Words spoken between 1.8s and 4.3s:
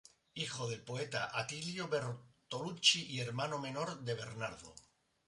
Bertolucci y hermano menor de